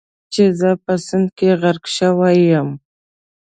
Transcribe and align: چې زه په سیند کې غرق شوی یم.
چې 0.33 0.43
زه 0.59 0.69
په 0.83 0.93
سیند 1.05 1.27
کې 1.37 1.49
غرق 1.61 1.85
شوی 1.97 2.37
یم. 2.51 2.69